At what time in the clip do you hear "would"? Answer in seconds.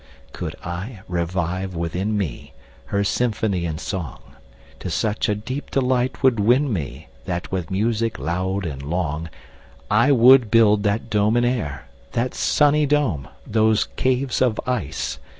10.11-10.49